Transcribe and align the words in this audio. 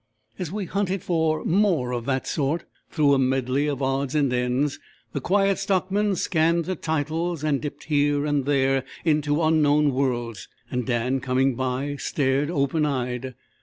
As 0.39 0.51
we 0.51 0.65
hunted 0.65 1.03
for 1.03 1.45
"more 1.45 1.91
of 1.91 2.05
that 2.05 2.25
sort," 2.25 2.63
through 2.89 3.13
a 3.13 3.19
medley 3.19 3.67
of 3.67 3.83
odds 3.83 4.15
and 4.15 4.33
ends, 4.33 4.79
the 5.13 5.21
Quiet 5.21 5.59
Stockman 5.59 6.15
scanned 6.15 6.81
titles 6.81 7.43
and 7.43 7.61
dipped 7.61 7.83
here 7.83 8.25
and 8.25 8.45
there 8.45 8.83
into 9.05 9.43
unknown 9.43 9.93
worlds, 9.93 10.47
and 10.71 10.87
Dan 10.87 11.19
coming 11.19 11.53
by, 11.53 11.97
stared 11.99 12.49
open 12.49 12.83
eyed. 12.83 13.35